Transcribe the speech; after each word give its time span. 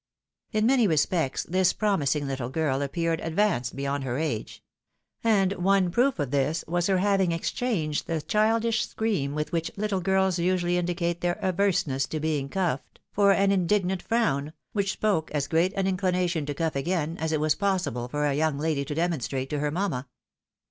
In 0.51 0.65
many 0.65 0.87
respects 0.87 1.43
this 1.43 1.73
promising 1.73 2.25
little 2.25 2.49
girl 2.49 2.81
appeared 2.81 3.21
ad 3.21 3.35
vanced 3.35 3.75
beyond 3.75 4.03
her 4.03 4.17
age; 4.17 4.63
and 5.23 5.53
one 5.53 5.91
proof 5.91 6.17
of 6.17 6.31
this 6.31 6.63
was 6.67 6.87
her 6.87 6.97
having 6.97 7.31
exchanged 7.31 8.07
the 8.07 8.19
childish 8.19 8.87
scream 8.89 9.35
with 9.35 9.51
'which 9.51 9.69
little 9.77 10.01
girls 10.01 10.39
usually 10.39 10.79
indicate 10.79 11.21
their 11.21 11.37
averseness 11.45 12.07
to 12.07 12.19
being 12.19 12.49
cuffed, 12.49 12.99
for 13.13 13.31
an 13.31 13.51
indignant 13.51 14.01
frown, 14.01 14.53
which 14.73 14.93
spoke 14.93 15.29
as 15.35 15.45
great 15.45 15.71
an 15.73 15.85
inclination 15.85 16.47
to 16.47 16.55
cuff 16.55 16.75
again, 16.75 17.15
as 17.19 17.31
it 17.31 17.39
was 17.39 17.53
possible 17.53 18.07
for 18.07 18.25
a 18.25 18.33
young 18.33 18.57
lady 18.57 18.83
to 18.83 18.95
demonstrate 18.95 19.51
to 19.51 19.59
her 19.59 19.69
mamma. 19.69 20.07